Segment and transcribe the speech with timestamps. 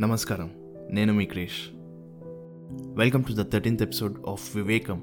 [0.00, 0.50] నమస్కారం.
[0.90, 1.68] నేను మీ క్రేష్.
[2.98, 4.98] Welcome to the thirteenth episode of Vivekam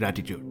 [0.00, 0.42] gratitude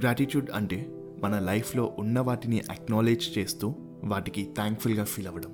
[0.00, 0.90] gratitude అంటే
[1.22, 3.74] మన లైఫ్లో ఉన్న వాటిని అక్నాలెడ్జ్ చేస్తూ
[4.04, 5.50] వాటికి థ్యాంక్ఫుల్గా ఫీల్ అవ్వడం.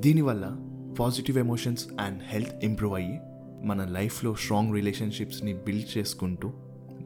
[0.00, 0.56] దీనివల్ల
[1.00, 3.20] positive emotions and health improve అయ్యి
[3.66, 6.52] మన లైఫ్లో స్ట్రాంగ్ రిలేషన్షిప్స్ని బిల్డ్ చేసుకుంటూ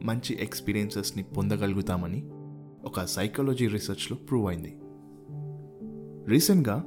[0.01, 2.23] మంచి ఎక్స్పీరియన్సెస్ని పొందగలుగుతామని
[2.85, 4.77] ఒక సైకాలజీ రీసెర్చ్లో ప్రూవ్ అయింది.
[6.29, 6.83] రీసెంట్గా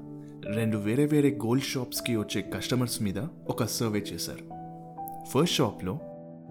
[0.47, 4.45] రెండు వేరే వేరే గోల్డ్ షాప్స్కి వచ్చే కస్టమర్స్ మీద ఒక సర్వే చేశారు.
[5.25, 5.99] ఫస్ట్ షాప్లో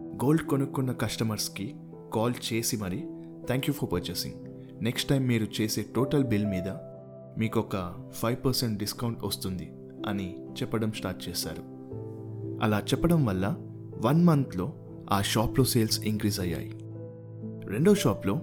[0.01, 1.75] గోల్డ్ కొనుక్కున్న కస్టమర్స్కి
[2.13, 3.07] కాల్ చేసి మరి
[3.45, 4.35] thank you for purchasing
[4.83, 6.69] next time మీరు చేసే టోటల్ బిల్ మీద
[7.37, 9.71] మీకు ఒక ఫైవ్ పర్సెంట్ డిస్కౌంట్ వస్తుంది
[10.07, 11.63] అని చెప్పడం స్టార్ట్ చేశారు.
[12.63, 13.55] అలా చెప్పడం వల్ల
[13.97, 14.73] వన్ మంత్లో
[15.11, 16.79] ఆ షాప్లో సేల్స్ ఇంక్రీజ్ అయ్యాయి.
[17.65, 18.41] రెండో షాప్లో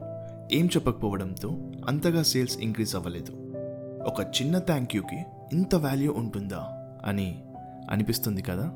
[0.52, 3.32] ఏం చెప్పకపోవడంతో అంతగా సేల్స్ ఇంక్రీజ్ అవ్వలేదు.
[4.06, 5.16] ఒక చిన్న థ్యాంక్ యూకి
[5.52, 7.42] ఇంత వాల్యూ ఉంటుందా అని
[7.90, 8.72] అనిపిస్తుంది కదా?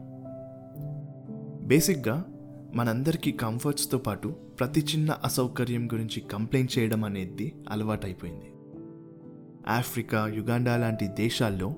[1.62, 2.24] బేసిక్గా
[2.74, 8.52] మనందరికీ కంఫర్ట్స్తో పాటు ప్రతి చిన్న అసౌకర్యం గురించి కంప్లైంట్ చేయడం అనేది అలవాటైపోయింది.
[9.68, 11.74] ఆఫ్రికా యుగాండా లాంటి దేశాల్లో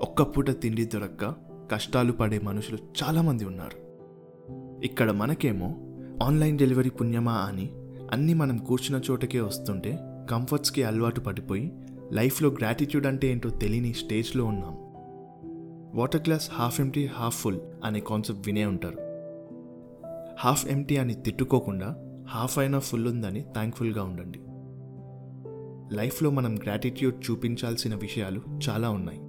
[0.00, 1.34] ఒక్క పూట తిండి దొరక్క
[1.72, 3.90] కష్టాలు పడే మనుషులు చాలామంది ఉన్నారు.
[4.84, 5.76] ఇక్కడ మనకేమో
[6.22, 7.70] ఆన్లైన్ డెలివరీ పుణ్యమా అని
[8.12, 9.98] అన్నీ మనం కూర్చున్న చోటకే వస్తుంటే
[10.30, 11.72] కంఫర్ట్స్కి అలవాటు పడిపోయి
[12.12, 14.76] లైఫ్లో గ్రాటిట్యూడ్ అంటే ఏంటో తెలియని స్టేజ్లో ఉన్నాం.
[15.98, 18.96] Water glass half empty half full అనే కాన్సెప్ట్ వినే ఉంటారు.
[20.40, 21.96] హాఫ్ ఎంటీ అని తిట్టుకోకుండా
[22.28, 24.40] హాఫ్ అయినా ఫుల్ ఉందని థ్యాంక్ఫుల్గా ఉండండి.
[25.96, 29.20] లైఫ్లో మనం గ్రాటిట్యూడ్ చూపించాల్సిన విషయాలు చాలా ఉన్నాయి.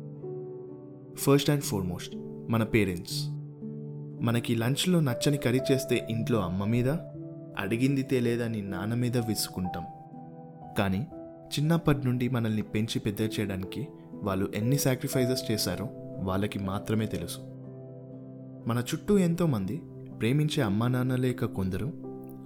[1.16, 2.16] ఫస్ట్ అండ్ ఫార్మోస్ట్
[2.50, 3.28] మన పేరెంట్స్
[4.24, 6.90] మనకి లంచ్లో నచ్చని కర్రీ చేస్తే ఇంట్లో అమ్మ మీద
[7.62, 9.84] అడిగింది తేలేదని నాన్న మీద విసుకుంటాం.
[10.78, 11.08] కానీ
[11.48, 17.40] చిన్నప్పటి నుండి మనల్ని పెంచి పెద్ద చేయడానికి వాళ్ళు ఎన్ని సాక్రిఫైజెస్ చేశారో వాళ్ళకి మాత్రమే తెలుసు.
[18.68, 19.82] మన చుట్టూ ఎంతోమంది
[20.20, 21.86] ప్రేమించే అమ్మా నాన్న లేక కొందరు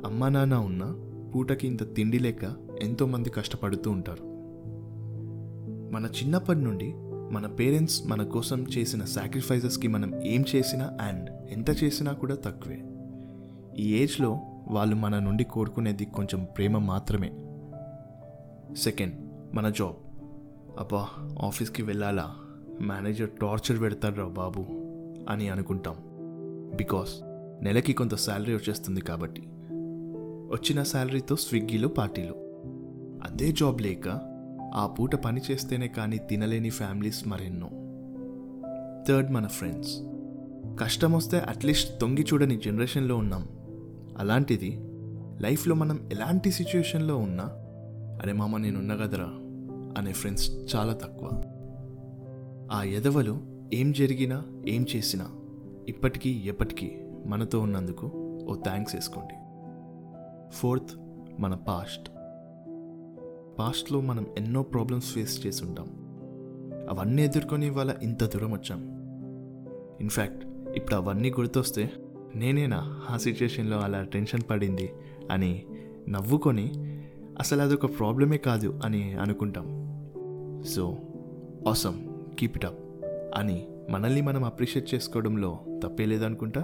[0.06, 0.96] అమ్మా నాన్న ఉన్న
[1.36, 4.24] పూటకి ఇంత తిండి లేక ఎంతోమంది కష్టపడుతూ ఉంటారు.
[5.94, 6.94] మన చిన్నప్పటి నుండి
[7.32, 12.84] మన పేరెంట్స్ మన కోసం చేసిన సాక్రిఫైజెస్కి మనం ఏం చేసినా అండ్ ఎంత చేసినా కూడా తక్కువే.
[13.78, 17.32] ఈ ఏజ్లో వాళ్ళు మన నుండి కోరుకునేది కొంచెం ప్రేమ మాత్రమే.
[18.76, 19.16] సెకండ్
[19.56, 19.96] మన జాబ్
[20.80, 21.08] అబ్బా
[21.44, 22.36] ఆఫీస్కి వెళ్ళాలా?
[22.82, 24.66] మేనేజర్ టార్చర్ పెడతాడ్రా బాబు
[25.30, 25.96] అని అనుకుంటాం.
[26.76, 27.10] బికాస్
[27.64, 29.44] నెలకి కొంత శాలరీ వచ్చేస్తుంది కాబట్టి.
[30.52, 32.34] వచ్చిన శాలరీతో స్విగ్గీలో పార్టీలు.
[33.24, 34.10] అదే జాబ్ లేక
[34.76, 37.70] ఆ పూట పని చేస్తేనే కానీ తినలేని ఫ్యామిలీస్ మరెన్నో.
[39.08, 40.00] థర్డ్ మన ఫ్రెండ్స్
[40.80, 43.48] కష్టం వస్తే అట్లీస్ట్ తొంగి చూడని జనరేషన్లో ఉన్నాం.
[44.18, 44.80] అలాంటిది
[45.42, 47.44] లైఫ్లో మనం ఎలాంటి సిచ్యువేషన్లో ఉన్నా
[48.22, 49.28] అరే మామ నేనున్న కదరా
[49.98, 51.30] అనే ఫ్రెండ్స్ చాలా తక్కువ.
[52.72, 53.38] ఆ ఎదవలు
[53.74, 55.30] ఏం జరిగినా ఏం చేసినా
[55.88, 56.92] ఇప్పటికీ ఎప్పటికీ
[57.26, 58.12] మనతో ఉన్నందుకు
[58.50, 59.34] ఓ థ్యాంక్స్ వేసుకోండి.
[60.58, 61.00] ఫోర్త్
[61.40, 62.10] మన పాస్ట్.
[63.60, 65.88] పాస్ట్లో మనం ఎన్నో ప్రాబ్లమ్స్ ఫేస్ చేసి ఉంటాం.
[66.90, 68.80] అవన్నీ ఎదుర్కొని ఇవాళ ఇంత దూరం వచ్చాం.
[70.02, 71.92] ఇన్ఫ్యాక్ట్ ఇప్పుడు అవన్నీ గుర్తొస్తే
[72.36, 74.90] నేనేనా ఆ సిచ్యుయేషన్లో అలా టెన్షన్ పడింది
[75.32, 75.66] అని
[76.10, 76.68] నవ్వుకొని
[77.40, 79.68] అసలు అదొక ప్రాబ్లమే కాదు అని అనుకుంటాం.
[80.64, 80.98] So
[81.68, 82.08] awesome
[82.40, 82.80] keep it up
[83.36, 86.64] అని మనల్ని మనం అప్రిషియేట్ చేసుకోవడంలో తప్పే లేదనుకుంటా?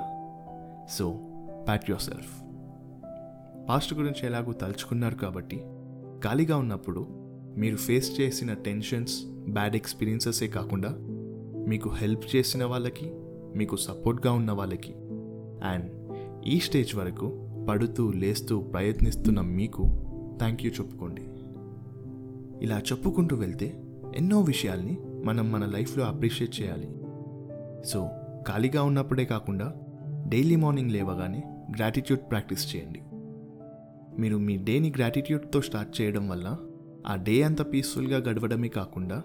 [0.89, 1.05] So
[1.67, 2.31] pat yourself
[3.69, 5.57] past గురించి ఎలాగో తలుచుకున్నారు కాబట్టి
[6.23, 7.07] ఖాళీగా ఉన్నప్పుడు
[7.57, 10.89] మీరు ఫేస్ చేసిన టెన్షన్స్ బ్యాడ్ ఎక్స్పీరియన్సెసే కాకుండా
[11.67, 13.13] మీకు హెల్ప్ చేసిన వాళ్ళకి
[13.55, 14.93] మీకు సపోర్ట్గా ఉన్న వాళ్ళకి
[15.63, 15.91] అండ్
[16.47, 19.83] ఈ స్టేజ్ వరకు పడుతూ లేస్తూ ప్రయత్నిస్తున్న మీకు
[20.37, 21.21] థ్యాంక్ యూ చెప్పుకోండి.
[22.65, 23.83] ఇలా చెప్పుకుంటూ వెళ్తే
[24.15, 26.95] ఎన్నో విషయాల్ని మనం మన లైఫ్లో అప్రిషియేట్ చేయాలి.
[27.85, 28.09] సో
[28.47, 29.73] ఖాళీగా ఉన్నప్పుడే కాకుండా
[30.27, 31.43] డైలీ మార్నింగ్ లేవగానే
[31.77, 33.01] గ్రాటిట్యూడ్ ప్రాక్టీస్ చేయండి.
[34.21, 36.57] మీరు మీ డేని గ్రాటిట్యూడ్తో స్టార్ట్ చేయడం వల్ల
[37.07, 39.23] ఆ డే అంత పీస్ఫుల్గా గడవడమే కాకుండా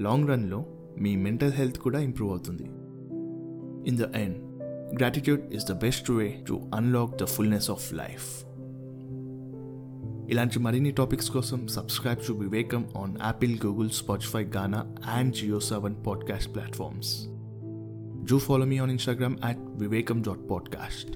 [0.00, 0.66] లాంగ్ రన్లో
[1.00, 2.62] మీ మెంటల్ హెల్త్ కూడా ఇంప్రూవ్ అవుతుంది.
[3.88, 4.51] In the end
[4.95, 8.27] Gratitude is the best way to unlock the fullness of life
[10.29, 14.83] ఇలాంటి మరిన్ని టాపిక్స్ కోసం subscribe to Vivekam on Apple Google Spotify Gaana
[15.13, 17.13] and Jio Saavn podcast platforms
[18.23, 21.09] Do follow me on Instagram at vivekam.podcast.